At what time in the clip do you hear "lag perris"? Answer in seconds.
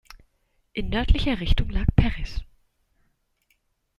1.69-2.41